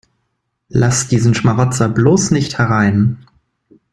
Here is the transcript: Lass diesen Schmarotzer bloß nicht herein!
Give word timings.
Lass 0.69 1.09
diesen 1.09 1.35
Schmarotzer 1.35 1.87
bloß 1.87 2.31
nicht 2.31 2.57
herein! 2.57 3.23